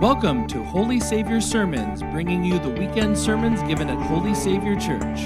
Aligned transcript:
Welcome 0.00 0.46
to 0.46 0.64
Holy 0.64 0.98
Savior 0.98 1.42
Sermons, 1.42 2.02
bringing 2.04 2.42
you 2.42 2.58
the 2.58 2.70
weekend 2.70 3.18
sermons 3.18 3.62
given 3.64 3.90
at 3.90 3.98
Holy 4.06 4.34
Savior 4.34 4.74
Church. 4.74 5.20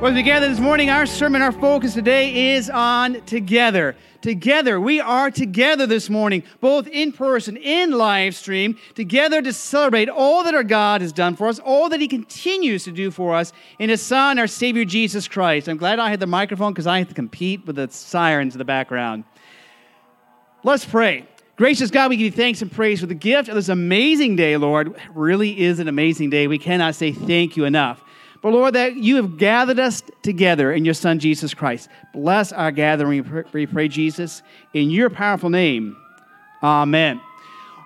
Well, 0.00 0.06
as 0.06 0.14
we 0.14 0.24
gather 0.24 0.48
this 0.48 0.58
morning, 0.58 0.90
our 0.90 1.06
sermon, 1.06 1.42
our 1.42 1.52
focus 1.52 1.94
today 1.94 2.54
is 2.56 2.68
on 2.68 3.24
together. 3.24 3.94
Together. 4.20 4.80
We 4.80 4.98
are 4.98 5.30
together 5.30 5.86
this 5.86 6.10
morning, 6.10 6.42
both 6.60 6.88
in 6.88 7.12
person, 7.12 7.56
in 7.56 7.92
live 7.92 8.34
stream, 8.34 8.76
together 8.96 9.40
to 9.42 9.52
celebrate 9.52 10.08
all 10.08 10.42
that 10.42 10.56
our 10.56 10.64
God 10.64 11.02
has 11.02 11.12
done 11.12 11.36
for 11.36 11.46
us, 11.46 11.60
all 11.60 11.88
that 11.88 12.00
He 12.00 12.08
continues 12.08 12.82
to 12.82 12.90
do 12.90 13.12
for 13.12 13.36
us 13.36 13.52
in 13.78 13.90
His 13.90 14.02
Son, 14.02 14.40
our 14.40 14.48
Savior 14.48 14.84
Jesus 14.84 15.28
Christ. 15.28 15.68
I'm 15.68 15.76
glad 15.76 16.00
I 16.00 16.10
had 16.10 16.18
the 16.18 16.26
microphone 16.26 16.72
because 16.72 16.88
I 16.88 16.98
had 16.98 17.08
to 17.10 17.14
compete 17.14 17.64
with 17.64 17.76
the 17.76 17.88
sirens 17.92 18.54
in 18.54 18.58
the 18.58 18.64
background. 18.64 19.22
Let's 20.64 20.84
pray. 20.84 21.28
Gracious 21.62 21.92
God, 21.92 22.10
we 22.10 22.16
give 22.16 22.24
you 22.24 22.32
thanks 22.32 22.60
and 22.60 22.72
praise 22.72 22.98
for 22.98 23.06
the 23.06 23.14
gift 23.14 23.48
of 23.48 23.54
this 23.54 23.68
amazing 23.68 24.34
day, 24.34 24.56
Lord. 24.56 24.88
It 24.88 24.96
really 25.14 25.60
is 25.60 25.78
an 25.78 25.86
amazing 25.86 26.28
day. 26.28 26.48
We 26.48 26.58
cannot 26.58 26.96
say 26.96 27.12
thank 27.12 27.56
you 27.56 27.66
enough. 27.66 28.02
But 28.42 28.52
Lord, 28.52 28.74
that 28.74 28.96
you 28.96 29.14
have 29.14 29.36
gathered 29.36 29.78
us 29.78 30.02
together 30.22 30.72
in 30.72 30.84
your 30.84 30.94
Son, 30.94 31.20
Jesus 31.20 31.54
Christ. 31.54 31.88
Bless 32.12 32.50
our 32.50 32.72
gathering, 32.72 33.46
we 33.52 33.66
pray, 33.66 33.86
Jesus, 33.86 34.42
in 34.74 34.90
your 34.90 35.08
powerful 35.08 35.50
name. 35.50 35.96
Amen. 36.64 37.20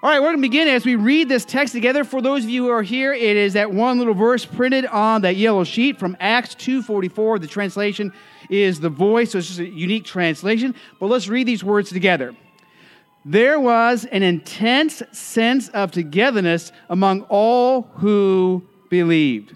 All 0.03 0.09
right, 0.09 0.21
we're 0.21 0.29
going 0.29 0.39
to 0.39 0.49
begin 0.49 0.69
as 0.69 0.87
we 0.87 0.97
read 0.97 1.29
this 1.29 1.45
text 1.45 1.75
together. 1.75 2.03
For 2.03 2.23
those 2.23 2.45
of 2.45 2.49
you 2.49 2.65
who 2.65 2.71
are 2.71 2.83
here, 2.83 3.13
it 3.13 3.37
is 3.37 3.53
that 3.53 3.71
one 3.71 3.99
little 3.99 4.15
verse 4.15 4.47
printed 4.47 4.87
on 4.87 5.21
that 5.21 5.37
yellow 5.37 5.65
sheet 5.65 5.99
from 5.99 6.17
Acts 6.19 6.55
2.44. 6.55 7.43
The 7.43 7.47
translation 7.47 8.15
is 8.49 8.81
the 8.81 8.89
voice, 8.89 9.33
so 9.33 9.39
it's 9.39 9.49
just 9.49 9.61
a 9.61 9.69
unique 9.69 10.07
translation. 10.07 10.75
But 10.99 11.09
let's 11.09 11.29
read 11.29 11.47
these 11.47 11.63
words 11.63 11.91
together. 11.91 12.35
There 13.29 13.59
was 13.59 14.05
an 14.05 14.23
intense 14.23 15.03
sense 15.11 15.69
of 15.71 15.91
togetherness 15.91 16.71
among 16.89 17.23
all 17.23 17.83
who 17.97 18.63
believed. 18.89 19.53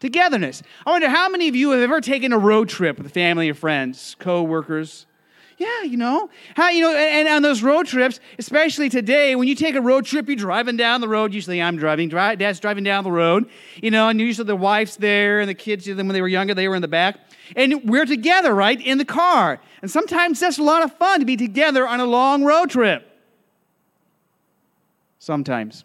Togetherness. 0.00 0.64
I 0.84 0.90
wonder 0.90 1.08
how 1.08 1.28
many 1.28 1.46
of 1.46 1.54
you 1.54 1.70
have 1.70 1.80
ever 1.80 2.00
taken 2.00 2.32
a 2.32 2.38
road 2.38 2.68
trip 2.68 2.98
with 2.98 3.12
family 3.12 3.48
or 3.48 3.54
friends, 3.54 4.16
co-workers? 4.18 5.06
Yeah, 5.58 5.82
you 5.82 5.96
know. 5.96 6.30
How 6.54 6.70
you 6.70 6.82
know 6.82 6.94
and 6.94 7.26
on 7.26 7.42
those 7.42 7.64
road 7.64 7.86
trips, 7.86 8.20
especially 8.38 8.88
today, 8.88 9.34
when 9.34 9.48
you 9.48 9.56
take 9.56 9.74
a 9.74 9.80
road 9.80 10.06
trip, 10.06 10.28
you're 10.28 10.36
driving 10.36 10.76
down 10.76 11.00
the 11.00 11.08
road. 11.08 11.34
Usually 11.34 11.60
I'm 11.60 11.76
driving, 11.76 12.08
dad's 12.08 12.60
driving 12.60 12.84
down 12.84 13.02
the 13.02 13.10
road, 13.10 13.50
you 13.82 13.90
know, 13.90 14.08
and 14.08 14.20
usually 14.20 14.46
the 14.46 14.54
wife's 14.56 14.96
there 14.96 15.40
and 15.40 15.48
the 15.48 15.54
kids, 15.54 15.88
when 15.88 16.06
they 16.08 16.22
were 16.22 16.28
younger, 16.28 16.54
they 16.54 16.68
were 16.68 16.76
in 16.76 16.82
the 16.82 16.88
back. 16.88 17.18
And 17.56 17.82
we're 17.90 18.06
together, 18.06 18.54
right, 18.54 18.80
in 18.80 18.98
the 18.98 19.04
car. 19.04 19.60
And 19.82 19.90
sometimes 19.90 20.38
that's 20.38 20.58
a 20.58 20.62
lot 20.62 20.84
of 20.84 20.92
fun 20.96 21.18
to 21.20 21.26
be 21.26 21.36
together 21.36 21.88
on 21.88 21.98
a 21.98 22.06
long 22.06 22.44
road 22.44 22.70
trip. 22.70 23.04
Sometimes. 25.18 25.84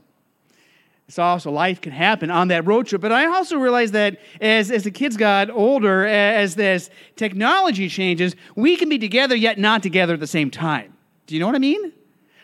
It's 1.08 1.20
also 1.20 1.52
life 1.52 1.82
can 1.82 1.92
happen 1.92 2.32
on 2.32 2.48
that 2.48 2.66
road 2.66 2.88
trip. 2.88 3.02
But 3.02 3.12
I 3.12 3.26
also 3.26 3.58
realized 3.58 3.94
that 3.94 4.20
as, 4.40 4.72
as 4.72 4.84
the 4.84 4.92
kids 4.92 5.18
got 5.18 5.50
older, 5.50 6.06
as 6.06 6.56
this 6.56 6.90
technology 7.16 7.90
changes, 7.90 8.36
we 8.56 8.78
can 8.78 8.90
be 8.90 8.98
together 8.98 9.36
yet 9.36 9.60
not 9.60 9.84
together 9.84 10.14
at 10.14 10.20
the 10.20 10.28
same 10.28 10.50
time. 10.50 10.94
Do 11.28 11.36
you 11.36 11.40
know 11.40 11.46
what 11.46 11.56
I 11.56 11.60
mean? 11.60 11.92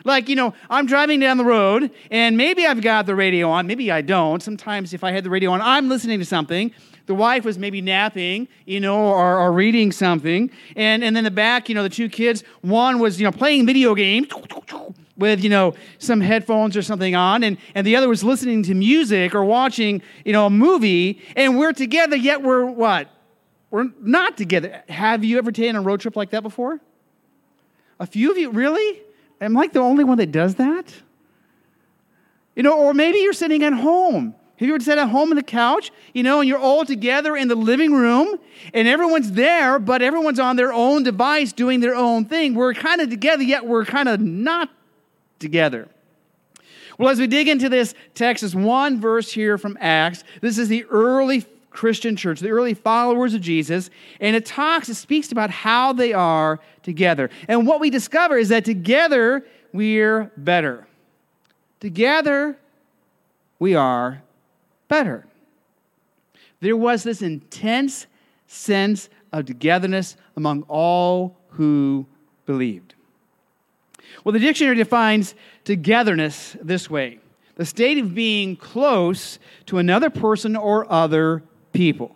Like, 0.05 0.29
you 0.29 0.35
know, 0.35 0.53
I'm 0.69 0.85
driving 0.85 1.19
down 1.19 1.37
the 1.37 1.43
road 1.43 1.91
and 2.09 2.37
maybe 2.37 2.65
I've 2.65 2.81
got 2.81 3.05
the 3.05 3.15
radio 3.15 3.49
on, 3.49 3.67
maybe 3.67 3.91
I 3.91 4.01
don't. 4.01 4.41
Sometimes 4.41 4.93
if 4.93 5.03
I 5.03 5.11
had 5.11 5.23
the 5.23 5.29
radio 5.29 5.51
on, 5.51 5.61
I'm 5.61 5.89
listening 5.89 6.19
to 6.19 6.25
something. 6.25 6.71
The 7.05 7.15
wife 7.15 7.43
was 7.43 7.57
maybe 7.57 7.81
napping, 7.81 8.47
you 8.65 8.79
know, 8.79 8.97
or, 8.97 9.39
or 9.39 9.51
reading 9.51 9.91
something. 9.91 10.51
And, 10.75 11.03
and 11.03 11.15
then 11.15 11.23
the 11.23 11.31
back, 11.31 11.67
you 11.67 11.75
know, 11.75 11.83
the 11.83 11.89
two 11.89 12.07
kids, 12.07 12.43
one 12.61 12.99
was, 12.99 13.19
you 13.19 13.25
know, 13.25 13.31
playing 13.31 13.65
video 13.65 13.95
games 13.95 14.27
with, 15.19 15.43
you 15.43 15.49
know, 15.49 15.75
some 15.99 16.21
headphones 16.21 16.75
or 16.75 16.81
something 16.81 17.15
on, 17.15 17.43
and, 17.43 17.57
and 17.75 17.85
the 17.85 17.95
other 17.95 18.09
was 18.09 18.23
listening 18.23 18.63
to 18.63 18.73
music 18.73 19.35
or 19.35 19.43
watching, 19.43 20.01
you 20.25 20.33
know, 20.33 20.45
a 20.45 20.49
movie, 20.49 21.21
and 21.35 21.57
we're 21.57 21.73
together, 21.73 22.15
yet 22.15 22.41
we're 22.41 22.65
what? 22.65 23.09
We're 23.69 23.89
not 24.01 24.37
together. 24.37 24.81
Have 24.89 25.23
you 25.23 25.37
ever 25.37 25.51
taken 25.51 25.75
a 25.75 25.81
road 25.81 25.99
trip 25.99 26.15
like 26.15 26.31
that 26.31 26.41
before? 26.41 26.79
A 27.99 28.07
few 28.07 28.31
of 28.31 28.37
you, 28.37 28.49
really? 28.49 29.01
Am 29.41 29.53
like 29.53 29.73
the 29.73 29.79
only 29.79 30.03
one 30.03 30.17
that 30.17 30.31
does 30.31 30.55
that? 30.55 30.93
You 32.55 32.63
know, 32.63 32.79
or 32.79 32.93
maybe 32.93 33.19
you're 33.19 33.33
sitting 33.33 33.63
at 33.63 33.73
home. 33.73 34.35
Have 34.57 34.67
you 34.67 34.75
ever 34.75 34.83
sat 34.83 34.97
at 34.97 35.07
home 35.07 35.29
on 35.29 35.37
the 35.37 35.43
couch, 35.43 35.91
you 36.13 36.21
know, 36.21 36.41
and 36.41 36.49
you're 36.49 36.59
all 36.59 36.83
together 36.83 37.37
in 37.37 37.47
the 37.47 37.55
living 37.55 37.93
room 37.93 38.37
and 38.73 38.89
everyone's 38.89 39.31
there, 39.31 39.79
but 39.79 40.01
everyone's 40.01 40.39
on 40.39 40.57
their 40.57 40.73
own 40.73 41.03
device 41.03 41.53
doing 41.53 41.79
their 41.79 41.95
own 41.95 42.25
thing. 42.25 42.55
We're 42.55 42.73
kind 42.73 42.99
of 42.99 43.09
together, 43.09 43.43
yet 43.43 43.65
we're 43.65 43.85
kind 43.85 44.09
of 44.09 44.19
not 44.19 44.69
together. 45.39 45.87
Well, 46.97 47.09
as 47.09 47.19
we 47.19 47.27
dig 47.27 47.47
into 47.47 47.69
this 47.69 47.95
text, 48.13 48.41
there's 48.41 48.55
one 48.55 48.99
verse 48.99 49.31
here 49.31 49.57
from 49.57 49.77
Acts. 49.79 50.23
This 50.41 50.57
is 50.57 50.67
the 50.67 50.83
early 50.85 51.45
Christian 51.69 52.15
church, 52.15 52.41
the 52.41 52.49
early 52.49 52.73
followers 52.73 53.33
of 53.33 53.41
Jesus, 53.41 53.89
and 54.19 54.35
it 54.35 54.45
talks, 54.45 54.89
it 54.89 54.95
speaks 54.95 55.31
about 55.31 55.49
how 55.49 55.93
they 55.93 56.13
are 56.13 56.59
together. 56.83 57.29
And 57.47 57.65
what 57.65 57.79
we 57.79 57.89
discover 57.89 58.37
is 58.37 58.49
that 58.49 58.65
together 58.65 59.45
we're 59.71 60.31
better. 60.35 60.87
Together 61.79 62.57
we 63.59 63.75
are 63.75 64.21
better. 64.87 65.25
There 66.59 66.75
was 66.75 67.03
this 67.03 67.21
intense 67.21 68.07
sense 68.47 69.09
of 69.31 69.45
togetherness 69.45 70.17
among 70.35 70.63
all 70.63 71.37
who 71.51 72.05
believed. 72.45 72.95
Well, 74.23 74.33
the 74.33 74.39
dictionary 74.39 74.75
defines 74.75 75.35
togetherness 75.63 76.57
this 76.61 76.89
way 76.89 77.19
the 77.55 77.65
state 77.65 77.97
of 77.97 78.15
being 78.15 78.55
close 78.55 79.37
to 79.65 79.79
another 79.79 80.09
person 80.09 80.55
or 80.55 80.89
other 80.89 81.43
people. 81.73 82.15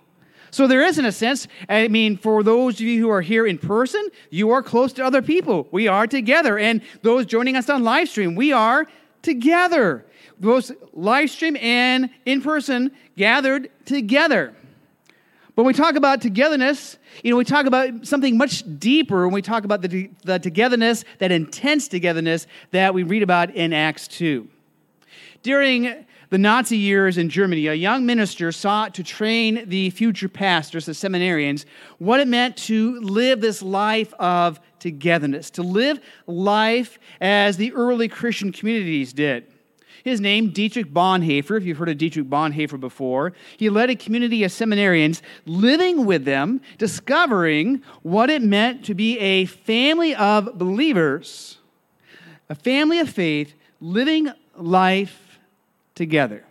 So 0.51 0.67
there 0.67 0.81
is, 0.81 0.97
in 0.97 1.03
a 1.03 1.11
sense, 1.11 1.49
I 1.67 1.89
mean, 1.89 2.15
for 2.15 2.43
those 2.43 2.75
of 2.75 2.81
you 2.81 3.01
who 3.01 3.09
are 3.09 3.21
here 3.21 3.45
in 3.45 3.57
person, 3.57 4.07
you 4.29 4.51
are 4.51 4.63
close 4.63 4.93
to 4.93 5.03
other 5.03 5.21
people. 5.21 5.67
We 5.71 5.89
are 5.89 6.07
together. 6.07 6.57
And 6.57 6.81
those 7.01 7.25
joining 7.25 7.57
us 7.57 7.69
on 7.69 7.83
live 7.83 8.07
stream, 8.07 8.35
we 8.35 8.53
are 8.53 8.87
together. 9.21 10.05
Those 10.39 10.71
live 10.93 11.29
stream 11.29 11.57
and 11.57 12.09
in 12.25 12.41
person 12.41 12.91
gathered 13.17 13.69
together. 13.85 14.55
When 15.55 15.67
we 15.67 15.73
talk 15.73 15.95
about 15.95 16.19
togetherness, 16.19 16.97
you 17.23 17.29
know, 17.29 17.37
we 17.37 17.45
talk 17.45 17.67
about 17.67 18.07
something 18.07 18.37
much 18.37 18.63
deeper 18.79 19.27
when 19.27 19.35
we 19.35 19.43
talk 19.43 19.65
about 19.65 19.83
the, 19.83 20.09
the 20.23 20.39
togetherness, 20.39 21.05
that 21.19 21.31
intense 21.31 21.87
togetherness 21.87 22.47
that 22.71 22.95
we 22.95 23.03
read 23.03 23.21
about 23.21 23.51
in 23.51 23.71
Acts 23.71 24.07
2. 24.07 24.47
During 25.43 26.05
the 26.31 26.39
Nazi 26.39 26.77
years 26.77 27.19
in 27.19 27.29
Germany, 27.29 27.67
a 27.67 27.75
young 27.75 28.03
minister 28.03 28.51
sought 28.51 28.95
to 28.95 29.03
train 29.03 29.69
the 29.69 29.91
future 29.91 30.27
pastors, 30.27 30.87
the 30.87 30.93
seminarians, 30.93 31.65
what 31.99 32.19
it 32.19 32.27
meant 32.27 32.57
to 32.57 32.99
live 33.01 33.39
this 33.39 33.61
life 33.61 34.11
of 34.15 34.59
togetherness, 34.79 35.51
to 35.51 35.61
live 35.61 35.99
life 36.25 36.97
as 37.21 37.57
the 37.57 37.71
early 37.73 38.07
Christian 38.07 38.51
communities 38.51 39.13
did. 39.13 39.52
His 40.03 40.19
name, 40.19 40.49
Dietrich 40.49 40.93
Bonhoeffer, 40.93 41.55
if 41.57 41.63
you've 41.63 41.77
heard 41.77 41.87
of 41.87 41.97
Dietrich 41.97 42.29
Bonhoeffer 42.29 42.77
before, 42.77 43.31
he 43.55 43.69
led 43.69 43.89
a 43.89 43.95
community 43.95 44.43
of 44.43 44.51
seminarians 44.51 45.21
living 45.45 46.05
with 46.05 46.25
them, 46.25 46.59
discovering 46.77 47.81
what 48.01 48.29
it 48.29 48.41
meant 48.41 48.83
to 48.85 48.93
be 48.93 49.17
a 49.19 49.45
family 49.45 50.13
of 50.13 50.57
believers, 50.57 51.57
a 52.49 52.55
family 52.55 52.99
of 52.99 53.09
faith, 53.09 53.53
living 53.79 54.29
life 54.57 55.39
together. 55.95 56.43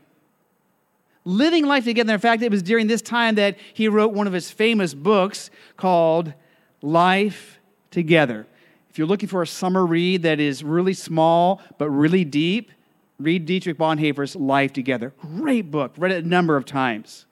Living 1.24 1.66
life 1.66 1.84
together. 1.84 2.14
In 2.14 2.20
fact, 2.20 2.42
it 2.42 2.50
was 2.50 2.62
during 2.62 2.86
this 2.86 3.02
time 3.02 3.34
that 3.34 3.58
he 3.74 3.86
wrote 3.86 4.12
one 4.12 4.26
of 4.26 4.32
his 4.32 4.50
famous 4.50 4.94
books 4.94 5.50
called 5.76 6.32
Life 6.80 7.58
Together. 7.90 8.46
If 8.88 8.98
you're 8.98 9.06
looking 9.06 9.28
for 9.28 9.42
a 9.42 9.46
summer 9.46 9.84
read 9.86 10.22
that 10.22 10.40
is 10.40 10.64
really 10.64 10.94
small 10.94 11.60
but 11.78 11.90
really 11.90 12.24
deep, 12.24 12.70
Read 13.18 13.46
Dietrich 13.46 13.78
Bonhoeffer's 13.78 14.34
Life 14.34 14.72
Together. 14.72 15.12
Great 15.20 15.70
book. 15.70 15.94
Read 15.96 16.12
it 16.12 16.24
a 16.24 16.28
number 16.28 16.56
of 16.56 16.64
times. 16.64 17.26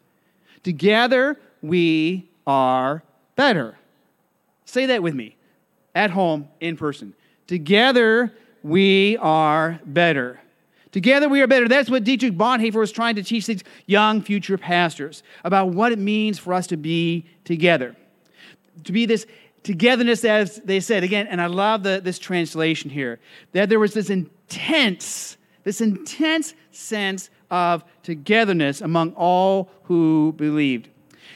Together 0.63 1.39
we 1.63 2.31
are 2.47 3.03
better. 3.37 3.79
Say 4.65 4.87
that 4.87 5.03
with 5.03 5.15
me. 5.15 5.37
At 5.95 6.11
home, 6.11 6.49
in 6.61 6.77
person. 6.77 7.15
Together 7.47 8.33
we 8.63 9.17
are 9.17 9.81
better. 9.85 10.41
Together 10.93 11.29
we 11.29 11.41
are 11.41 11.47
better. 11.47 11.69
That's 11.69 11.89
what 11.91 12.05
Dietrich 12.05 12.35
Bonhoeffer 12.35 12.75
was 12.75 12.93
trying 12.93 13.15
to 13.17 13.23
teach 13.23 13.47
these 13.47 13.63
young 13.87 14.23
future 14.23 14.59
pastors 14.59 15.23
about 15.45 15.71
what 15.71 15.93
it 15.93 15.99
means 15.99 16.39
for 16.39 16.53
us 16.53 16.67
to 16.69 16.77
be 16.77 17.27
together. 17.45 17.97
To 18.85 18.93
be 18.93 19.07
this 19.07 19.27
togetherness, 19.63 20.25
as 20.25 20.57
they 20.65 20.81
said, 20.81 21.05
again, 21.05 21.27
and 21.27 21.41
I 21.41 21.47
love 21.47 21.83
the, 21.83 22.01
this 22.03 22.19
translation 22.19 22.91
here, 22.91 23.21
that 23.53 23.69
there 23.69 23.79
was 23.79 23.95
this 23.95 24.11
intense 24.11 25.37
this 25.65 25.81
intense 25.81 26.55
sense 26.71 27.31
of 27.51 27.85
togetherness 28.03 28.81
among 28.81 29.13
all 29.13 29.71
who 29.85 30.35
believed. 30.37 30.89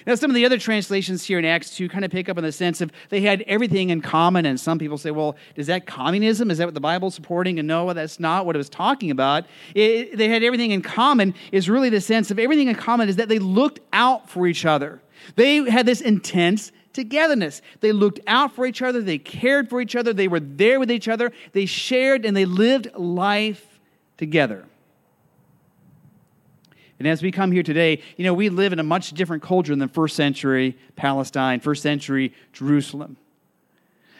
Now, 0.06 0.15
some 0.17 0.31
of 0.31 0.35
the 0.35 0.44
other 0.44 0.59
translations 0.59 1.25
here 1.25 1.38
in 1.38 1.47
Acts 1.47 1.75
2 1.76 1.88
kind 1.88 2.05
of 2.05 2.11
pick 2.11 2.29
up 2.29 2.37
on 2.37 2.44
the 2.44 2.53
sense 2.53 2.82
of 2.82 2.93
they 3.09 3.23
had 3.23 3.43
everything 3.43 3.88
in 3.88 4.03
common, 4.03 4.44
and 4.44 4.61
some 4.61 4.79
people 4.79 4.99
say, 4.99 5.11
well, 5.11 5.37
is 5.56 5.67
that 5.69 5.87
communism? 5.87 6.50
Is 6.50 6.59
that 6.59 6.67
what 6.67 6.75
the 6.75 6.81
Bible's 6.81 7.15
supporting? 7.15 7.59
And 7.59 7.67
no, 7.67 7.91
that's 7.94 8.21
not 8.21 8.44
what 8.44 8.55
it 8.55 8.59
was 8.59 8.69
talking 8.69 9.11
about. 9.11 9.47
It, 9.75 10.19
they 10.19 10.29
had 10.29 10.43
everything 10.43 10.73
in 10.73 10.82
common, 10.82 11.35
is 11.53 11.70
really 11.70 11.88
the 11.88 12.03
sense 12.03 12.31
of 12.31 12.38
everything 12.38 12.69
in 12.69 12.75
common 12.75 13.09
is 13.09 13.17
that 13.17 13.29
they 13.29 13.38
looked 13.38 13.81
out 13.93 14.29
for 14.29 14.47
each 14.47 14.67
other. 14.67 15.00
They 15.37 15.70
had 15.70 15.87
this 15.87 16.03
intense 16.03 16.70
togetherness. 16.93 17.62
They 17.81 17.93
looked 17.93 18.20
out 18.27 18.53
for 18.53 18.67
each 18.67 18.82
other, 18.82 19.00
they 19.00 19.19
cared 19.19 19.69
for 19.70 19.81
each 19.81 19.97
other, 19.97 20.12
they 20.12 20.29
were 20.29 20.41
there 20.41 20.79
with 20.79 20.91
each 20.91 21.09
other, 21.09 21.32
they 21.53 21.67
shared 21.67 22.25
and 22.25 22.37
they 22.37 22.44
lived 22.44 22.94
life 22.94 23.74
together. 24.17 24.67
And 26.99 27.09
as 27.09 27.23
we 27.23 27.33
come 27.33 27.51
here 27.51 27.63
today, 27.63 28.01
you 28.17 28.25
know, 28.25 28.35
we 28.35 28.49
live 28.49 28.73
in 28.73 28.79
a 28.79 28.85
much 28.85 29.11
different 29.13 29.43
culture 29.43 29.75
than 29.75 29.89
first 29.89 30.17
century 30.17 30.79
Palestine, 30.97 31.61
first 31.61 31.83
century 31.83 32.33
Jerusalem. 32.53 33.17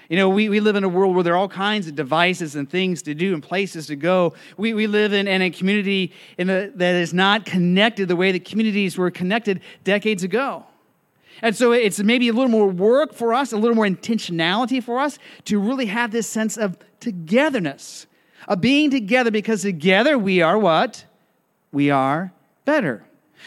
You 0.09 0.19
know, 0.19 0.29
we, 0.29 0.49
we 0.49 0.61
live 0.61 0.77
in 0.77 0.85
a 0.85 0.89
world 0.89 1.15
where 1.15 1.25
there 1.25 1.33
are 1.33 1.37
all 1.39 1.49
kinds 1.49 1.89
of 1.89 1.95
devices 1.95 2.57
and 2.57 2.69
things 2.69 3.01
to 3.03 3.15
do 3.15 3.33
and 3.33 3.43
places 3.43 3.87
to 3.87 3.97
go. 3.97 4.35
We, 4.59 4.75
we 4.75 4.87
live 4.87 5.13
in, 5.15 5.27
in 5.27 5.41
a 5.41 5.51
community 5.51 6.13
in 6.37 6.49
that 6.49 6.95
is 6.95 7.15
not 7.15 7.47
connected 7.47 8.09
the 8.09 8.17
way 8.17 8.33
that 8.33 8.45
communities 8.45 8.99
were 8.99 9.11
connected 9.11 9.61
decades 9.83 10.23
ago. 10.23 10.67
And 11.43 11.57
so 11.57 11.73
it's 11.73 11.99
maybe 12.01 12.29
a 12.29 12.33
little 12.33 12.51
more 12.51 12.69
work 12.69 13.15
for 13.15 13.35
us, 13.35 13.53
a 13.53 13.57
little 13.57 13.75
more 13.75 13.87
intentionality 13.87 14.83
for 14.83 15.01
us 15.01 15.19
to 15.47 15.59
really 15.59 15.87
have 15.87 16.11
this 16.11 16.29
sense 16.29 16.57
of 16.57 16.77
togetherness, 17.01 18.07
of 18.49 18.61
being 18.61 18.91
together 18.91 19.31
because 19.31 19.63
together 19.63 20.19
we 20.19 20.43
are 20.43 20.59
what? 20.59 21.05
We 21.73 21.91
are 21.91 22.33
better. 22.65 23.05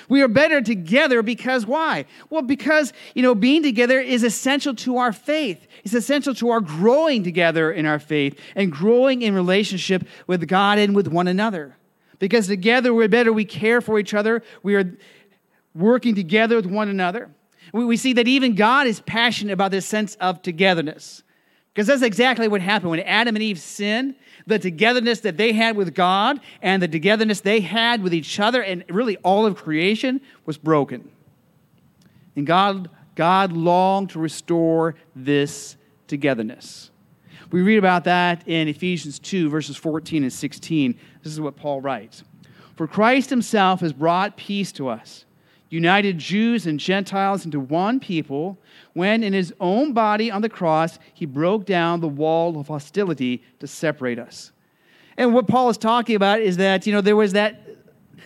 We 0.10 0.22
are 0.22 0.28
better 0.28 0.62
together 0.62 1.24
because 1.24 1.66
why? 1.66 2.06
Well, 2.30 2.42
because, 2.42 2.94
you 3.16 3.24
know, 3.24 3.36
being 3.36 3.64
together 3.64 4.00
is 4.00 4.24
essential 4.24 4.76
to 4.76 4.98
our 4.98 5.12
faith. 5.12 5.68
It's 5.84 5.94
essential 5.94 6.34
to 6.36 6.50
our 6.50 6.62
growing 6.62 7.24
together 7.24 7.72
in 7.72 7.86
our 7.86 8.00
faith 8.00 8.40
and 8.56 8.72
growing 8.72 9.22
in 9.22 9.34
relationship 9.34 10.08
with 10.28 10.48
God 10.48 10.78
and 10.78 10.96
with 10.96 11.08
one 11.08 11.28
another. 11.28 11.76
Because 12.20 12.48
together 12.48 12.94
we're 12.94 13.08
better, 13.08 13.32
we 13.32 13.46
care 13.46 13.82
for 13.82 14.00
each 14.00 14.14
other, 14.14 14.44
we 14.64 14.76
are 14.76 14.98
working 15.76 16.16
together 16.16 16.56
with 16.56 16.66
one 16.66 16.90
another. 16.90 17.30
We, 17.74 17.86
we 17.86 17.98
see 17.98 18.14
that 18.14 18.28
even 18.28 18.56
God 18.56 18.88
is 18.88 19.02
passionate 19.02 19.54
about 19.54 19.72
this 19.72 19.86
sense 19.86 20.16
of 20.16 20.42
togetherness. 20.42 21.24
Because 21.77 21.85
that's 21.85 22.01
exactly 22.01 22.47
what 22.47 22.59
happened 22.59 22.89
when 22.89 23.01
Adam 23.01 23.35
and 23.35 23.44
Eve 23.44 23.59
sinned 23.59 24.15
the 24.47 24.57
togetherness 24.57 25.19
that 25.19 25.38
they 25.38 25.53
had 25.53 25.77
with 25.77 25.94
God 25.94 26.39
and 26.59 26.81
the 26.81 26.88
togetherness 26.88 27.41
they 27.41 27.59
had 27.59 28.01
with 28.01 28.15
each 28.15 28.39
other 28.39 28.63
and 28.63 28.83
really 28.89 29.15
all 29.18 29.45
of 29.45 29.57
creation 29.57 30.19
was 30.47 30.57
broken. 30.57 31.07
And 32.35 32.47
God, 32.47 32.89
God 33.13 33.51
longed 33.51 34.09
to 34.09 34.19
restore 34.19 34.95
this 35.15 35.77
togetherness. 36.07 36.89
We 37.51 37.62
read 37.62 37.77
about 37.77 38.06
that 38.06 38.47
in 38.47 38.68
Ephesians 38.68 39.19
2, 39.19 39.47
verses 39.47 39.77
14 39.77 40.24
and 40.24 40.33
16. 40.33 41.00
This 41.21 41.31
is 41.31 41.39
what 41.39 41.57
Paul 41.57 41.81
writes 41.81 42.24
For 42.75 42.88
Christ 42.88 43.29
himself 43.29 43.81
has 43.81 43.94
brought 43.94 44.35
peace 44.35 44.71
to 44.71 44.88
us, 44.88 45.25
united 45.69 46.18
Jews 46.18 46.66
and 46.66 46.80
Gentiles 46.80 47.46
into 47.46 47.60
one 47.60 48.00
people 48.00 48.58
when 48.94 49.24
in 49.24 49.34
his 49.34 49.54
own 49.60 49.94
body 49.94 50.31
on 50.31 50.42
the 50.42 50.50
cross, 50.50 50.98
he 51.14 51.25
broke 51.25 51.66
down 51.66 52.00
the 52.00 52.08
wall 52.08 52.60
of 52.60 52.68
hostility 52.68 53.44
to 53.60 53.68
separate 53.68 54.19
us. 54.19 54.52
And 55.18 55.34
what 55.34 55.48
Paul 55.48 55.69
is 55.69 55.78
talking 55.78 56.16
about 56.16 56.42
is 56.42 56.58
that, 56.58 56.86
you 56.86 56.94
know, 56.94 57.02
there 57.02 57.16
was 57.16 57.34
that 57.34 57.62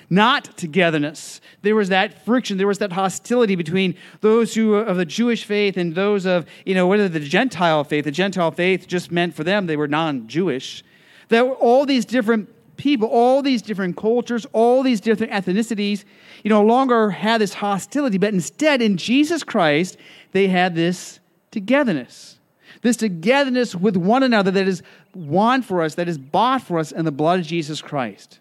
not 0.10 0.58
togetherness. 0.58 1.40
There 1.62 1.76
was 1.76 1.88
that 1.88 2.26
friction. 2.26 2.58
There 2.58 2.68
was 2.68 2.80
that 2.80 2.92
hostility 2.92 3.56
between 3.56 3.96
those 4.20 4.54
who 4.54 4.76
of 4.76 4.98
the 4.98 5.06
Jewish 5.06 5.46
faith 5.46 5.78
and 5.78 5.96
those 5.96 6.26
of, 6.26 6.46
you 6.66 6.76
know, 6.76 6.86
whether 6.86 7.08
the 7.08 7.22
Gentile 7.22 7.86
faith. 7.86 8.04
The 8.04 8.12
Gentile 8.12 8.52
faith 8.52 8.88
just 8.88 9.10
meant 9.10 9.34
for 9.34 9.46
them 9.46 9.68
they 9.68 9.78
were 9.78 9.88
non-Jewish. 9.88 10.84
That 11.30 11.44
all 11.46 11.86
these 11.86 12.04
different 12.04 12.50
people, 12.78 13.08
all 13.08 13.42
these 13.42 13.62
different 13.62 13.98
cultures, 13.98 14.46
all 14.54 14.84
these 14.84 15.02
different 15.02 15.32
ethnicities, 15.32 16.04
you 16.44 16.50
no 16.50 16.64
longer 16.64 17.12
had 17.12 17.40
this 17.42 17.54
hostility, 17.54 18.18
but 18.18 18.34
instead 18.34 18.82
in 18.82 18.98
Jesus 18.98 19.44
Christ, 19.44 19.98
they 20.32 20.48
had 20.48 20.76
this 20.76 21.20
togetherness. 21.52 22.40
This 22.82 22.98
togetherness 22.98 23.76
with 23.76 23.96
one 23.96 24.24
another 24.24 24.52
that 24.52 24.68
is 24.68 24.82
won 25.14 25.62
for 25.62 25.84
us, 25.84 25.96
that 25.96 26.08
is 26.08 26.18
bought 26.18 26.62
for 26.64 26.80
us 26.80 26.92
in 26.92 27.06
the 27.06 27.12
blood 27.12 27.40
of 27.40 27.46
Jesus 27.46 27.82
Christ. 27.82 28.40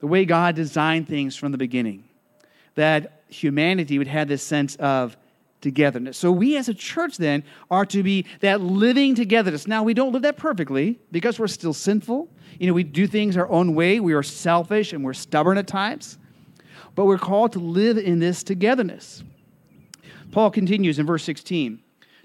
The 0.00 0.06
way 0.06 0.24
God 0.24 0.56
designed 0.56 1.08
things 1.08 1.36
from 1.36 1.52
the 1.52 1.58
beginning, 1.58 2.04
that 2.74 3.22
humanity 3.28 3.98
would 3.98 4.08
have 4.08 4.28
this 4.28 4.42
sense 4.42 4.74
of 4.76 5.16
togetherness. 5.60 6.16
So 6.16 6.32
we 6.32 6.56
as 6.56 6.68
a 6.68 6.74
church 6.74 7.16
then 7.16 7.44
are 7.70 7.84
to 7.86 8.02
be 8.02 8.26
that 8.40 8.60
living 8.60 9.14
togetherness. 9.14 9.66
Now 9.66 9.82
we 9.82 9.94
don't 9.94 10.12
live 10.12 10.22
that 10.22 10.36
perfectly 10.36 10.98
because 11.12 11.38
we're 11.38 11.48
still 11.48 11.72
sinful. 11.72 12.28
You 12.58 12.66
know, 12.66 12.74
we 12.74 12.84
do 12.84 13.06
things 13.06 13.36
our 13.36 13.48
own 13.48 13.74
way. 13.74 14.00
We 14.00 14.12
are 14.12 14.22
selfish 14.22 14.92
and 14.92 15.04
we're 15.04 15.14
stubborn 15.14 15.58
at 15.58 15.66
times. 15.66 16.18
But 16.94 17.06
we're 17.06 17.18
called 17.18 17.52
to 17.52 17.58
live 17.58 17.98
in 17.98 18.18
this 18.18 18.42
togetherness. 18.42 19.22
Paul 20.32 20.50
continues 20.50 20.98
in 20.98 21.06
verse 21.06 21.24
16. 21.24 21.80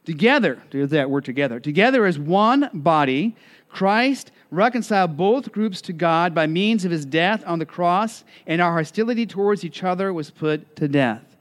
Together, 0.06 0.62
there's 0.72 0.92
that 0.92 1.10
word 1.10 1.26
together. 1.26 1.60
Together 1.60 2.06
as 2.06 2.20
one 2.20 2.70
body, 2.74 3.36
Christ 3.70 4.32
reconciled 4.52 5.18
both 5.18 5.52
groups 5.52 5.82
to 5.82 5.94
God 5.94 6.34
by 6.34 6.48
means 6.48 6.86
of 6.86 6.92
his 6.92 7.06
death 7.06 7.44
on 7.46 7.60
the 7.60 7.66
cross, 7.66 8.24
and 8.46 8.62
our 8.62 8.78
hostility 8.78 9.26
towards 9.26 9.66
each 9.66 9.84
other 9.84 10.14
was 10.14 10.30
put 10.30 10.76
to 10.76 10.88
death. 10.88 11.35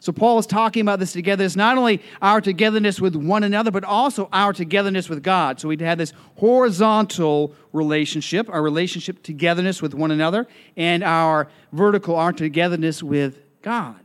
So 0.00 0.12
Paul 0.12 0.38
is 0.38 0.46
talking 0.46 0.82
about 0.82 0.98
this 0.98 1.12
together. 1.12 1.44
It's 1.44 1.56
not 1.56 1.78
only 1.78 2.02
our 2.20 2.40
togetherness 2.40 3.00
with 3.00 3.16
one 3.16 3.42
another, 3.42 3.70
but 3.70 3.84
also 3.84 4.28
our 4.32 4.52
togetherness 4.52 5.08
with 5.08 5.22
God. 5.22 5.60
So 5.60 5.68
we 5.68 5.76
have 5.78 5.98
this 5.98 6.12
horizontal 6.36 7.54
relationship, 7.72 8.48
our 8.48 8.62
relationship 8.62 9.22
togetherness 9.22 9.82
with 9.82 9.94
one 9.94 10.10
another, 10.10 10.46
and 10.76 11.02
our 11.02 11.48
vertical, 11.72 12.16
our 12.16 12.32
togetherness 12.32 13.02
with 13.02 13.40
God. 13.62 13.98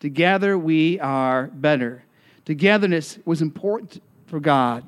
Together 0.00 0.56
we 0.56 1.00
are 1.00 1.48
better. 1.48 2.04
Togetherness 2.44 3.18
was 3.24 3.42
important 3.42 4.00
for 4.26 4.40
God 4.40 4.84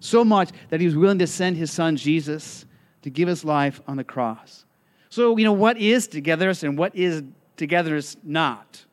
so 0.00 0.24
much 0.24 0.50
that 0.68 0.80
he 0.80 0.86
was 0.86 0.96
willing 0.96 1.18
to 1.18 1.26
send 1.26 1.56
his 1.56 1.70
son 1.70 1.96
Jesus 1.96 2.66
to 3.02 3.10
give 3.10 3.28
his 3.28 3.44
life 3.44 3.80
on 3.86 3.96
the 3.96 4.04
cross. 4.04 4.64
So, 5.08 5.36
you 5.36 5.44
know, 5.44 5.52
what 5.52 5.78
is 5.78 6.06
togetherness 6.06 6.62
and 6.62 6.76
what 6.76 6.94
is 6.94 7.22
togetherness 7.56 8.16
not? 8.22 8.84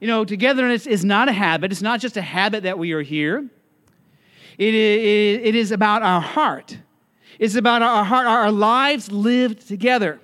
You 0.00 0.06
know, 0.06 0.24
togetherness 0.24 0.86
is 0.86 1.04
not 1.04 1.28
a 1.28 1.32
habit. 1.32 1.72
It's 1.72 1.82
not 1.82 2.00
just 2.00 2.16
a 2.16 2.22
habit 2.22 2.62
that 2.62 2.78
we 2.78 2.92
are 2.92 3.02
here. 3.02 3.48
It 4.56 4.74
is, 4.74 5.40
it 5.44 5.54
is 5.54 5.70
about 5.70 6.02
our 6.02 6.20
heart. 6.20 6.78
It's 7.38 7.54
about 7.54 7.82
our 7.82 8.04
heart, 8.04 8.26
our 8.26 8.50
lives 8.50 9.12
lived 9.12 9.66
together. 9.68 10.20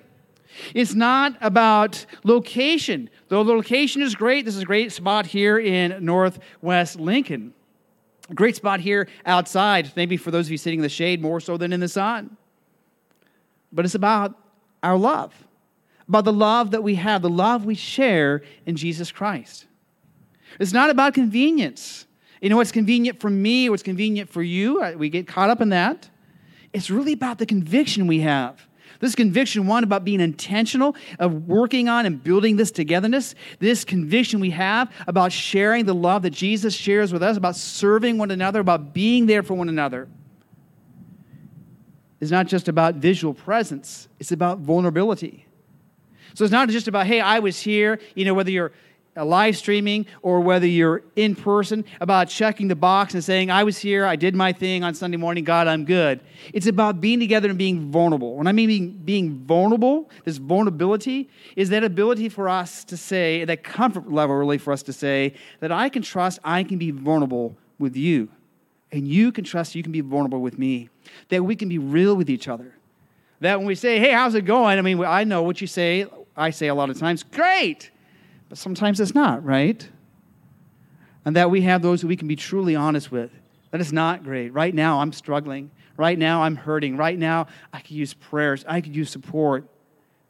It's 0.73 0.93
not 0.93 1.35
about 1.41 2.05
location. 2.23 3.09
Though 3.27 3.43
the 3.43 3.53
location 3.53 4.01
is 4.01 4.15
great, 4.15 4.45
this 4.45 4.55
is 4.55 4.61
a 4.61 4.65
great 4.65 4.91
spot 4.91 5.25
here 5.25 5.57
in 5.57 6.03
Northwest 6.03 6.99
Lincoln. 6.99 7.53
A 8.29 8.33
great 8.33 8.55
spot 8.55 8.79
here 8.79 9.07
outside, 9.25 9.91
maybe 9.95 10.17
for 10.17 10.31
those 10.31 10.47
of 10.47 10.51
you 10.51 10.57
sitting 10.57 10.79
in 10.79 10.83
the 10.83 10.89
shade 10.89 11.21
more 11.21 11.39
so 11.39 11.57
than 11.57 11.71
in 11.71 11.79
the 11.79 11.87
sun. 11.87 12.37
But 13.71 13.85
it's 13.85 13.95
about 13.95 14.37
our 14.81 14.97
love, 14.97 15.33
about 16.07 16.25
the 16.25 16.33
love 16.33 16.71
that 16.71 16.83
we 16.83 16.95
have, 16.95 17.21
the 17.21 17.29
love 17.29 17.65
we 17.65 17.75
share 17.75 18.41
in 18.65 18.75
Jesus 18.75 19.11
Christ. 19.11 19.67
It's 20.59 20.73
not 20.73 20.89
about 20.89 21.13
convenience. 21.13 22.05
You 22.41 22.49
know 22.49 22.57
what's 22.57 22.71
convenient 22.71 23.19
for 23.19 23.29
me, 23.29 23.69
what's 23.69 23.83
convenient 23.83 24.29
for 24.29 24.43
you? 24.43 24.83
We 24.97 25.09
get 25.09 25.27
caught 25.27 25.49
up 25.49 25.61
in 25.61 25.69
that. 25.69 26.09
It's 26.73 26.89
really 26.89 27.13
about 27.13 27.37
the 27.37 27.45
conviction 27.45 28.07
we 28.07 28.19
have 28.19 28.67
this 28.99 29.15
conviction, 29.15 29.67
one, 29.67 29.83
about 29.83 30.05
being 30.05 30.21
intentional, 30.21 30.95
of 31.19 31.47
working 31.47 31.89
on 31.89 32.05
and 32.05 32.23
building 32.23 32.55
this 32.55 32.71
togetherness. 32.71 33.35
This 33.59 33.83
conviction 33.83 34.39
we 34.39 34.51
have 34.51 34.91
about 35.07 35.31
sharing 35.31 35.85
the 35.85 35.95
love 35.95 36.21
that 36.23 36.31
Jesus 36.31 36.73
shares 36.73 37.11
with 37.11 37.23
us, 37.23 37.37
about 37.37 37.55
serving 37.55 38.17
one 38.17 38.31
another, 38.31 38.59
about 38.59 38.93
being 38.93 39.25
there 39.25 39.43
for 39.43 39.53
one 39.53 39.69
another. 39.69 40.07
Is 42.19 42.31
not 42.31 42.47
just 42.47 42.67
about 42.67 42.95
visual 42.95 43.33
presence, 43.33 44.07
it's 44.19 44.31
about 44.31 44.59
vulnerability. 44.59 45.45
So 46.33 46.43
it's 46.43 46.51
not 46.51 46.69
just 46.69 46.87
about, 46.87 47.05
hey, 47.05 47.21
I 47.21 47.39
was 47.39 47.59
here, 47.59 47.99
you 48.13 48.25
know, 48.25 48.33
whether 48.33 48.51
you're 48.51 48.73
live 49.23 49.55
streaming 49.55 50.05
or 50.21 50.41
whether 50.41 50.67
you're 50.67 51.03
in 51.15 51.35
person, 51.35 51.85
about 52.01 52.27
checking 52.27 52.67
the 52.67 52.75
box 52.75 53.13
and 53.13 53.23
saying, 53.23 53.49
I 53.49 53.63
was 53.63 53.77
here, 53.77 54.05
I 54.05 54.15
did 54.15 54.35
my 54.35 54.51
thing 54.51 54.83
on 54.83 54.93
Sunday 54.93 55.17
morning, 55.17 55.43
God, 55.43 55.67
I'm 55.67 55.85
good. 55.85 56.19
It's 56.51 56.67
about 56.67 56.99
being 56.99 57.19
together 57.19 57.47
and 57.47 57.57
being 57.57 57.91
vulnerable. 57.91 58.35
When 58.35 58.47
I 58.47 58.51
mean 58.51 58.67
being, 58.67 58.91
being 59.05 59.39
vulnerable, 59.45 60.09
this 60.25 60.37
vulnerability 60.37 61.29
is 61.55 61.69
that 61.69 61.83
ability 61.83 62.27
for 62.29 62.49
us 62.49 62.83
to 62.85 62.97
say, 62.97 63.45
that 63.45 63.63
comfort 63.63 64.11
level 64.11 64.35
really 64.35 64.57
for 64.57 64.73
us 64.73 64.83
to 64.83 64.93
say, 64.93 65.33
that 65.61 65.71
I 65.71 65.87
can 65.87 66.01
trust, 66.01 66.39
I 66.43 66.63
can 66.63 66.77
be 66.77 66.91
vulnerable 66.91 67.55
with 67.79 67.95
you. 67.95 68.29
And 68.91 69.07
you 69.07 69.31
can 69.31 69.43
trust, 69.43 69.75
you 69.75 69.83
can 69.83 69.91
be 69.91 70.01
vulnerable 70.01 70.41
with 70.41 70.57
me. 70.57 70.89
That 71.29 71.43
we 71.43 71.55
can 71.55 71.69
be 71.69 71.77
real 71.77 72.15
with 72.15 72.29
each 72.29 72.47
other. 72.47 72.75
That 73.41 73.57
when 73.59 73.67
we 73.67 73.75
say, 73.75 73.99
hey, 73.99 74.11
how's 74.11 74.35
it 74.35 74.43
going? 74.43 74.77
I 74.77 74.81
mean, 74.81 75.03
I 75.03 75.23
know 75.23 75.43
what 75.43 75.61
you 75.61 75.67
say. 75.67 76.05
I 76.37 76.49
say 76.49 76.67
a 76.67 76.75
lot 76.75 76.89
of 76.89 76.97
times, 76.97 77.23
great. 77.23 77.91
But 78.49 78.57
sometimes 78.57 78.99
it's 78.99 79.15
not, 79.15 79.43
right? 79.43 79.87
And 81.25 81.35
that 81.35 81.49
we 81.49 81.61
have 81.61 81.81
those 81.81 82.01
who 82.01 82.07
we 82.07 82.15
can 82.15 82.27
be 82.27 82.35
truly 82.35 82.75
honest 82.75 83.11
with. 83.11 83.31
That 83.71 83.81
is 83.81 83.91
not 83.91 84.23
great. 84.23 84.53
Right 84.53 84.73
now, 84.73 84.99
I'm 84.99 85.11
struggling. 85.11 85.71
Right 85.97 86.17
now, 86.17 86.43
I'm 86.43 86.55
hurting. 86.55 86.97
Right 86.97 87.17
now, 87.17 87.47
I 87.73 87.79
could 87.79 87.91
use 87.91 88.13
prayers. 88.13 88.63
I 88.67 88.81
could 88.81 88.95
use 88.95 89.09
support. 89.09 89.67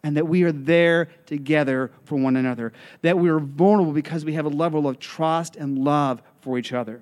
And 0.03 0.17
that 0.17 0.27
we 0.27 0.43
are 0.43 0.51
there 0.51 1.09
together 1.25 1.91
for 2.05 2.15
one 2.15 2.35
another. 2.35 2.73
That 3.01 3.17
we 3.17 3.29
are 3.29 3.39
vulnerable 3.39 3.91
because 3.91 4.23
we 4.23 4.33
have 4.33 4.45
a 4.45 4.49
level 4.49 4.87
of 4.87 4.99
trust 4.99 5.55
and 5.55 5.79
love 5.79 6.21
for 6.41 6.57
each 6.57 6.73
other. 6.73 7.01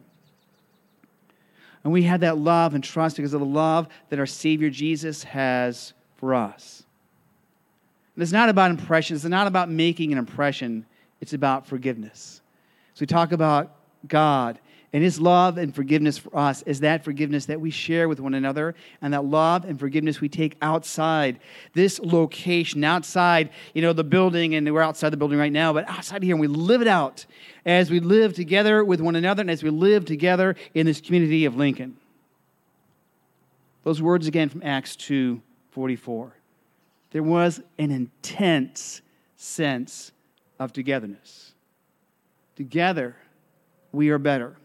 And 1.84 1.92
we 1.92 2.04
have 2.04 2.22
that 2.22 2.38
love 2.38 2.76
and 2.76 2.84
trust 2.84 3.18
because 3.18 3.34
of 3.34 3.42
the 3.42 3.46
love 3.46 3.88
that 4.10 4.20
our 4.20 4.26
Savior 4.26 4.70
Jesus 4.70 5.24
has 5.24 5.94
for 6.16 6.34
us. 6.34 6.84
And 8.16 8.24
it's 8.24 8.32
not 8.32 8.50
about 8.50 8.72
impressions, 8.72 9.26
it's 9.26 9.30
not 9.30 9.48
about 9.48 9.70
making 9.70 10.12
an 10.12 10.18
impression, 10.18 10.86
it's 11.24 11.32
about 11.32 11.66
forgiveness. 11.66 12.42
So 12.96 13.04
we 13.04 13.08
talk 13.08 13.32
about 13.32 13.74
God 14.06 14.60
and 14.92 15.02
His 15.02 15.22
love 15.22 15.58
and 15.58 15.74
forgiveness 15.74 16.18
for 16.18 16.38
us 16.38 16.64
is 16.64 16.82
that 16.82 17.06
forgiveness 17.06 17.46
that 17.46 17.62
we 17.62 17.72
share 17.72 18.10
with 18.10 18.20
one 18.20 18.34
another, 18.34 18.76
and 19.02 19.14
that 19.14 19.24
love 19.24 19.64
and 19.64 19.80
forgiveness 19.80 20.20
we 20.20 20.28
take 20.28 20.58
outside 20.62 21.40
this 21.74 21.98
location, 22.00 22.84
outside, 22.84 23.52
you 23.74 23.82
know, 23.82 23.94
the 23.94 24.04
building, 24.04 24.54
and 24.54 24.70
we're 24.72 24.82
outside 24.82 25.10
the 25.10 25.18
building 25.18 25.40
right 25.40 25.52
now, 25.52 25.72
but 25.72 25.90
outside 25.90 26.22
here, 26.22 26.36
and 26.36 26.42
we 26.42 26.48
live 26.48 26.82
it 26.82 26.90
out 26.90 27.26
as 27.66 27.90
we 27.90 28.02
live 28.02 28.34
together 28.34 28.84
with 28.84 29.00
one 29.00 29.16
another 29.16 29.40
and 29.40 29.50
as 29.50 29.64
we 29.64 29.70
live 29.70 30.04
together 30.04 30.58
in 30.74 30.86
this 30.86 31.00
community 31.00 31.46
of 31.46 31.56
Lincoln. 31.56 31.96
Those 33.86 34.02
words 34.02 34.28
again 34.28 34.50
from 34.50 34.62
Acts 34.62 34.98
2 34.98 35.42
44. 35.72 36.36
There 37.12 37.24
was 37.24 37.62
an 37.80 37.90
intense 37.90 39.02
sense 39.38 40.12
of 40.64 40.74
togetherness. 40.74 41.54
Together, 42.56 43.16
we 43.92 44.10
are 44.10 44.18
better. 44.18 44.56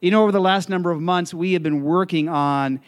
You 0.00 0.10
know, 0.10 0.22
over 0.22 0.32
the 0.32 0.40
last 0.40 0.68
number 0.68 0.90
of 0.90 1.00
months, 1.00 1.34
we 1.34 1.54
have 1.54 1.62
been 1.62 1.82
working 1.82 2.28
on 2.28 2.80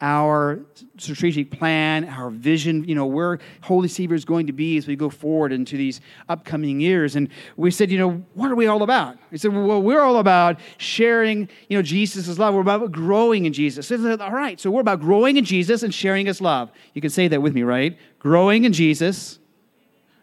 our 0.00 0.60
strategic 0.96 1.50
plan, 1.50 2.04
our 2.04 2.30
vision, 2.30 2.84
you 2.84 2.94
know, 2.94 3.06
where 3.06 3.40
Holy 3.62 3.88
Savior 3.88 4.14
is 4.14 4.24
going 4.24 4.46
to 4.46 4.52
be 4.52 4.76
as 4.76 4.86
we 4.86 4.94
go 4.94 5.10
forward 5.10 5.52
into 5.52 5.76
these 5.76 6.00
upcoming 6.28 6.80
years. 6.80 7.16
And 7.16 7.28
we 7.56 7.72
said, 7.72 7.90
you 7.90 7.98
know, 7.98 8.24
what 8.34 8.50
are 8.50 8.54
we 8.54 8.68
all 8.68 8.84
about? 8.84 9.18
We 9.32 9.38
said, 9.38 9.52
well, 9.52 9.82
we're 9.82 10.00
all 10.00 10.18
about 10.18 10.60
sharing, 10.76 11.48
you 11.68 11.76
know, 11.76 11.82
Jesus' 11.82 12.38
love. 12.38 12.54
We're 12.54 12.60
about 12.60 12.92
growing 12.92 13.46
in 13.46 13.52
Jesus. 13.52 13.88
So 13.88 13.96
said, 13.96 14.20
all 14.20 14.30
right, 14.30 14.60
so 14.60 14.70
we're 14.70 14.82
about 14.82 15.00
growing 15.00 15.36
in 15.36 15.44
Jesus 15.44 15.82
and 15.82 15.92
sharing 15.92 16.26
his 16.26 16.40
love. 16.40 16.70
You 16.94 17.00
can 17.00 17.10
say 17.10 17.26
that 17.28 17.42
with 17.42 17.54
me, 17.54 17.64
right? 17.64 17.98
Growing 18.20 18.64
in 18.64 18.72
Jesus 18.72 19.40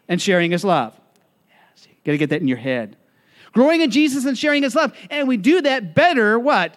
and 0.08 0.22
sharing 0.22 0.52
his 0.52 0.64
love. 0.64 0.98
Got 2.06 2.12
to 2.12 2.18
get 2.18 2.30
that 2.30 2.40
in 2.40 2.48
your 2.48 2.56
head 2.56 2.96
growing 3.56 3.80
in 3.80 3.90
Jesus 3.90 4.26
and 4.26 4.36
sharing 4.36 4.62
his 4.62 4.74
love. 4.74 4.92
And 5.10 5.26
we 5.26 5.38
do 5.38 5.62
that 5.62 5.94
better, 5.94 6.38
what? 6.38 6.76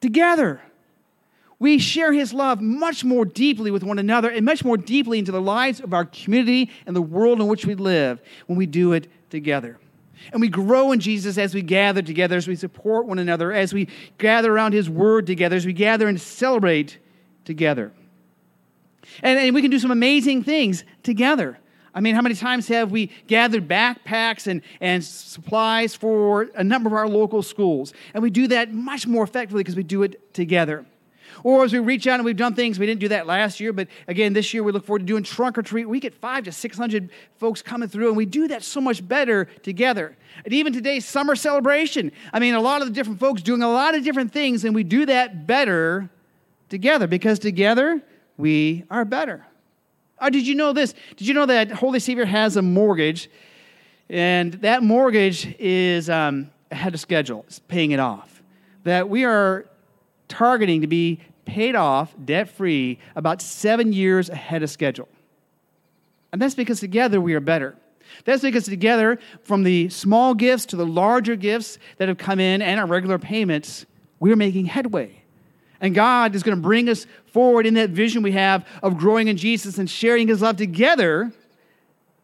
Together. 0.00 0.58
We 1.58 1.78
share 1.78 2.14
his 2.14 2.32
love 2.32 2.62
much 2.62 3.04
more 3.04 3.26
deeply 3.26 3.70
with 3.70 3.82
one 3.82 3.98
another 3.98 4.30
and 4.30 4.42
much 4.42 4.64
more 4.64 4.78
deeply 4.78 5.18
into 5.18 5.32
the 5.32 5.40
lives 5.40 5.80
of 5.80 5.92
our 5.92 6.06
community 6.06 6.70
and 6.86 6.96
the 6.96 7.02
world 7.02 7.40
in 7.40 7.46
which 7.46 7.66
we 7.66 7.74
live 7.74 8.22
when 8.46 8.56
we 8.56 8.64
do 8.64 8.94
it 8.94 9.08
together. 9.28 9.78
And 10.32 10.40
we 10.40 10.48
grow 10.48 10.92
in 10.92 11.00
Jesus 11.00 11.36
as 11.36 11.54
we 11.54 11.60
gather 11.60 12.00
together, 12.00 12.38
as 12.38 12.48
we 12.48 12.56
support 12.56 13.06
one 13.06 13.18
another, 13.18 13.52
as 13.52 13.74
we 13.74 13.88
gather 14.16 14.50
around 14.50 14.72
his 14.72 14.88
word 14.88 15.26
together, 15.26 15.56
as 15.56 15.66
we 15.66 15.74
gather 15.74 16.08
and 16.08 16.18
celebrate 16.18 16.96
together. 17.44 17.92
And, 19.22 19.38
and 19.38 19.54
we 19.54 19.60
can 19.60 19.70
do 19.70 19.78
some 19.78 19.90
amazing 19.90 20.42
things 20.42 20.84
together. 21.02 21.58
I 21.94 22.00
mean, 22.00 22.14
how 22.14 22.22
many 22.22 22.34
times 22.34 22.68
have 22.68 22.90
we 22.90 23.10
gathered 23.26 23.66
backpacks 23.66 24.46
and, 24.46 24.62
and 24.80 25.04
supplies 25.04 25.94
for 25.94 26.48
a 26.54 26.62
number 26.62 26.88
of 26.88 26.94
our 26.94 27.08
local 27.08 27.42
schools? 27.42 27.92
And 28.14 28.22
we 28.22 28.30
do 28.30 28.46
that 28.48 28.72
much 28.72 29.06
more 29.06 29.24
effectively 29.24 29.62
because 29.62 29.76
we 29.76 29.82
do 29.82 30.02
it 30.02 30.34
together. 30.34 30.84
Or 31.44 31.64
as 31.64 31.72
we 31.72 31.78
reach 31.78 32.06
out 32.06 32.14
and 32.14 32.24
we've 32.24 32.36
done 32.36 32.54
things, 32.54 32.78
we 32.78 32.86
didn't 32.86 33.00
do 33.00 33.08
that 33.08 33.26
last 33.26 33.60
year, 33.60 33.72
but 33.72 33.88
again, 34.06 34.32
this 34.32 34.52
year 34.52 34.62
we 34.62 34.72
look 34.72 34.84
forward 34.84 35.00
to 35.00 35.04
doing 35.04 35.22
trunk 35.22 35.56
or 35.56 35.62
treat. 35.62 35.86
We 35.86 36.00
get 36.00 36.14
five 36.14 36.44
to 36.44 36.52
600 36.52 37.10
folks 37.38 37.62
coming 37.62 37.88
through, 37.88 38.08
and 38.08 38.16
we 38.16 38.26
do 38.26 38.48
that 38.48 38.62
so 38.62 38.80
much 38.80 39.06
better 39.06 39.44
together. 39.62 40.16
And 40.44 40.52
even 40.52 40.72
today's 40.72 41.04
summer 41.04 41.36
celebration, 41.36 42.12
I 42.32 42.38
mean, 42.38 42.54
a 42.54 42.60
lot 42.60 42.82
of 42.82 42.88
the 42.88 42.94
different 42.94 43.20
folks 43.20 43.42
doing 43.42 43.62
a 43.62 43.70
lot 43.70 43.94
of 43.94 44.04
different 44.04 44.32
things, 44.32 44.64
and 44.64 44.74
we 44.74 44.84
do 44.84 45.06
that 45.06 45.46
better 45.46 46.10
together 46.68 47.06
because 47.06 47.38
together 47.38 48.02
we 48.36 48.84
are 48.90 49.04
better. 49.04 49.46
Oh, 50.20 50.30
did 50.30 50.46
you 50.46 50.54
know 50.54 50.72
this? 50.72 50.94
Did 51.16 51.28
you 51.28 51.34
know 51.34 51.46
that 51.46 51.70
Holy 51.70 52.00
Savior 52.00 52.24
has 52.24 52.56
a 52.56 52.62
mortgage? 52.62 53.30
And 54.10 54.54
that 54.54 54.82
mortgage 54.82 55.54
is 55.58 56.08
um, 56.08 56.50
ahead 56.70 56.94
of 56.94 57.00
schedule, 57.00 57.44
it's 57.46 57.58
paying 57.58 57.90
it 57.90 58.00
off. 58.00 58.42
That 58.84 59.08
we 59.08 59.24
are 59.24 59.66
targeting 60.28 60.80
to 60.80 60.86
be 60.86 61.20
paid 61.44 61.74
off 61.74 62.14
debt 62.24 62.48
free 62.50 62.98
about 63.16 63.40
seven 63.42 63.92
years 63.92 64.28
ahead 64.28 64.62
of 64.62 64.70
schedule. 64.70 65.08
And 66.32 66.40
that's 66.40 66.54
because 66.54 66.80
together 66.80 67.20
we 67.20 67.34
are 67.34 67.40
better. 67.40 67.76
That's 68.24 68.42
because 68.42 68.64
together, 68.64 69.18
from 69.42 69.64
the 69.64 69.88
small 69.90 70.34
gifts 70.34 70.66
to 70.66 70.76
the 70.76 70.86
larger 70.86 71.36
gifts 71.36 71.78
that 71.98 72.08
have 72.08 72.18
come 72.18 72.40
in 72.40 72.62
and 72.62 72.80
our 72.80 72.86
regular 72.86 73.18
payments, 73.18 73.86
we're 74.20 74.36
making 74.36 74.66
headway. 74.66 75.17
And 75.80 75.94
God 75.94 76.34
is 76.34 76.42
going 76.42 76.56
to 76.56 76.62
bring 76.62 76.88
us 76.88 77.06
forward 77.26 77.66
in 77.66 77.74
that 77.74 77.90
vision 77.90 78.22
we 78.22 78.32
have 78.32 78.66
of 78.82 78.96
growing 78.98 79.28
in 79.28 79.36
Jesus 79.36 79.78
and 79.78 79.88
sharing 79.88 80.28
his 80.28 80.42
love 80.42 80.56
together 80.56 81.32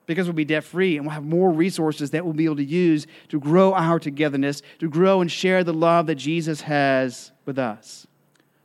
because 0.07 0.27
we'll 0.27 0.35
be 0.35 0.45
debt 0.45 0.65
free 0.65 0.97
and 0.97 1.07
we'll 1.07 1.15
have 1.15 1.25
more 1.25 1.51
resources 1.51 2.11
that 2.11 2.25
we'll 2.25 2.35
be 2.35 2.45
able 2.45 2.57
to 2.57 2.65
use 2.65 3.07
to 3.29 3.41
grow 3.41 3.73
our 3.73 3.99
togetherness, 3.99 4.63
to 4.79 4.89
grow 4.89 5.21
and 5.21 5.31
share 5.31 5.65
the 5.65 5.73
love 5.73 6.07
that 6.07 6.17
Jesus 6.17 6.63
has 6.63 7.33
with 7.47 7.59
us. 7.59 8.07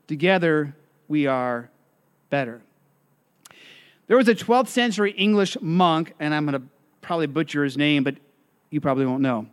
Together, 0.08 0.76
we 1.08 1.28
are 1.28 1.70
better. 2.30 2.62
There 4.08 4.18
was 4.18 4.28
a 4.28 4.36
12th 4.36 4.70
century 4.70 5.12
English 5.12 5.56
monk, 5.62 6.14
and 6.20 6.34
I'm 6.34 6.46
going 6.46 6.60
to 6.60 6.68
probably 7.02 7.28
butcher 7.28 7.64
his 7.64 7.78
name, 7.78 8.04
but 8.04 8.16
you 8.72 8.82
probably 8.82 9.06
won't 9.06 9.22
know. 9.22 9.48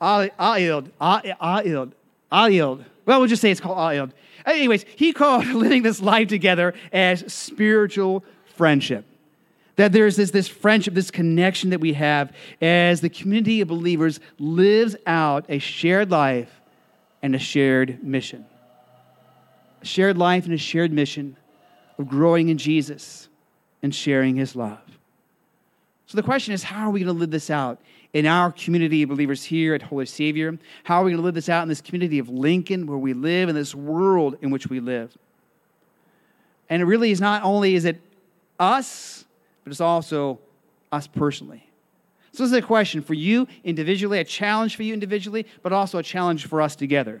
Aild, 0.00 0.90
Aild, 1.00 1.94
Aild. 2.32 2.84
Well, 3.08 3.20
we'll 3.20 3.28
just 3.28 3.40
say 3.40 3.50
it's 3.50 3.58
called 3.58 3.78
Aild. 3.78 4.12
Anyways, 4.44 4.84
he 4.94 5.14
called 5.14 5.46
living 5.54 5.82
this 5.82 6.02
life 6.02 6.28
together 6.28 6.74
as 6.92 7.32
spiritual 7.32 8.22
friendship. 8.54 9.06
That 9.76 9.92
there's 9.92 10.16
this, 10.16 10.30
this 10.30 10.46
friendship, 10.46 10.92
this 10.92 11.10
connection 11.10 11.70
that 11.70 11.80
we 11.80 11.94
have 11.94 12.34
as 12.60 13.00
the 13.00 13.08
community 13.08 13.62
of 13.62 13.68
believers 13.68 14.20
lives 14.38 14.94
out 15.06 15.46
a 15.48 15.58
shared 15.58 16.10
life 16.10 16.60
and 17.22 17.34
a 17.34 17.38
shared 17.38 18.04
mission. 18.04 18.44
A 19.80 19.86
shared 19.86 20.18
life 20.18 20.44
and 20.44 20.52
a 20.52 20.58
shared 20.58 20.92
mission 20.92 21.38
of 21.98 22.08
growing 22.08 22.50
in 22.50 22.58
Jesus 22.58 23.30
and 23.82 23.94
sharing 23.94 24.36
his 24.36 24.54
love. 24.54 24.97
So 26.08 26.16
the 26.16 26.22
question 26.22 26.54
is 26.54 26.62
how 26.62 26.88
are 26.88 26.90
we 26.90 27.00
going 27.00 27.14
to 27.14 27.20
live 27.20 27.30
this 27.30 27.50
out 27.50 27.80
in 28.14 28.24
our 28.24 28.50
community 28.50 29.02
of 29.02 29.10
believers 29.10 29.44
here 29.44 29.74
at 29.74 29.82
Holy 29.82 30.06
Savior? 30.06 30.58
How 30.84 31.02
are 31.02 31.04
we 31.04 31.10
going 31.10 31.20
to 31.20 31.24
live 31.24 31.34
this 31.34 31.50
out 31.50 31.62
in 31.62 31.68
this 31.68 31.82
community 31.82 32.18
of 32.18 32.30
Lincoln 32.30 32.86
where 32.86 32.96
we 32.96 33.12
live, 33.12 33.50
in 33.50 33.54
this 33.54 33.74
world 33.74 34.38
in 34.40 34.50
which 34.50 34.68
we 34.68 34.80
live? 34.80 35.16
And 36.70 36.80
it 36.80 36.86
really 36.86 37.10
is 37.10 37.20
not 37.20 37.42
only 37.44 37.74
is 37.74 37.84
it 37.84 38.00
us, 38.58 39.26
but 39.62 39.70
it's 39.70 39.82
also 39.82 40.38
us 40.90 41.06
personally. 41.06 41.68
So 42.32 42.42
this 42.42 42.52
is 42.52 42.58
a 42.58 42.62
question 42.62 43.02
for 43.02 43.14
you 43.14 43.46
individually, 43.62 44.18
a 44.18 44.24
challenge 44.24 44.76
for 44.76 44.84
you 44.84 44.94
individually, 44.94 45.46
but 45.62 45.74
also 45.74 45.98
a 45.98 46.02
challenge 46.02 46.46
for 46.46 46.62
us 46.62 46.74
together. 46.74 47.20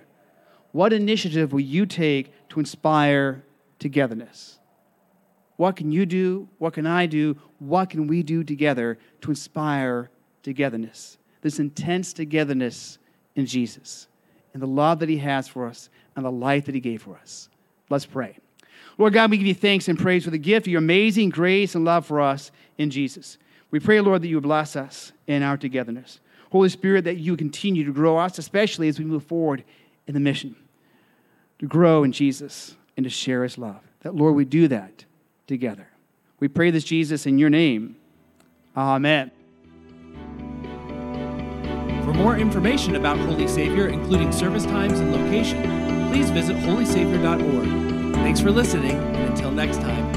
What 0.72 0.94
initiative 0.94 1.52
will 1.52 1.60
you 1.60 1.84
take 1.84 2.32
to 2.50 2.60
inspire 2.60 3.42
togetherness? 3.78 4.57
What 5.58 5.74
can 5.74 5.90
you 5.90 6.06
do? 6.06 6.48
What 6.58 6.72
can 6.72 6.86
I 6.86 7.06
do? 7.06 7.36
What 7.58 7.90
can 7.90 8.06
we 8.06 8.22
do 8.22 8.44
together 8.44 8.96
to 9.20 9.30
inspire 9.30 10.08
togetherness, 10.44 11.18
this 11.42 11.58
intense 11.58 12.12
togetherness 12.12 12.98
in 13.34 13.44
Jesus, 13.44 14.06
and 14.54 14.62
the 14.62 14.68
love 14.68 15.00
that 15.00 15.08
He 15.08 15.18
has 15.18 15.48
for 15.48 15.66
us, 15.66 15.90
and 16.14 16.24
the 16.24 16.30
life 16.30 16.66
that 16.66 16.76
He 16.76 16.80
gave 16.80 17.02
for 17.02 17.16
us. 17.16 17.48
Let's 17.90 18.06
pray. 18.06 18.38
Lord 18.98 19.12
God, 19.12 19.32
we 19.32 19.36
give 19.36 19.48
you 19.48 19.54
thanks 19.54 19.88
and 19.88 19.98
praise 19.98 20.24
for 20.24 20.30
the 20.30 20.38
gift 20.38 20.68
of 20.68 20.70
your 20.70 20.78
amazing 20.78 21.30
grace 21.30 21.74
and 21.74 21.84
love 21.84 22.06
for 22.06 22.20
us 22.20 22.52
in 22.78 22.90
Jesus. 22.90 23.36
We 23.72 23.80
pray, 23.80 24.00
Lord, 24.00 24.22
that 24.22 24.28
you 24.28 24.40
bless 24.40 24.76
us 24.76 25.10
in 25.26 25.42
our 25.42 25.56
togetherness. 25.56 26.20
Holy 26.52 26.68
Spirit, 26.68 27.02
that 27.04 27.16
you 27.16 27.36
continue 27.36 27.84
to 27.84 27.92
grow 27.92 28.16
us, 28.16 28.38
especially 28.38 28.86
as 28.86 29.00
we 29.00 29.04
move 29.04 29.24
forward 29.24 29.64
in 30.06 30.14
the 30.14 30.20
mission, 30.20 30.54
to 31.58 31.66
grow 31.66 32.04
in 32.04 32.12
Jesus 32.12 32.76
and 32.96 33.02
to 33.02 33.10
share 33.10 33.42
his 33.42 33.58
love. 33.58 33.80
That, 34.02 34.14
Lord, 34.14 34.36
we 34.36 34.44
do 34.44 34.68
that 34.68 35.04
together. 35.48 35.88
We 36.38 36.46
pray 36.46 36.70
this, 36.70 36.84
Jesus, 36.84 37.26
in 37.26 37.38
your 37.38 37.50
name. 37.50 37.96
Amen. 38.76 39.32
For 42.04 42.14
more 42.14 42.38
information 42.38 42.94
about 42.94 43.18
Holy 43.18 43.48
Savior, 43.48 43.88
including 43.88 44.30
service 44.30 44.64
times 44.64 45.00
and 45.00 45.12
location, 45.12 45.60
please 46.10 46.30
visit 46.30 46.56
holysavior.org. 46.56 48.14
Thanks 48.14 48.40
for 48.40 48.50
listening, 48.50 48.92
and 48.92 49.30
until 49.30 49.50
next 49.50 49.78
time. 49.78 50.07